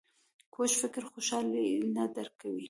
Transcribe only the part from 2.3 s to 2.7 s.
کوي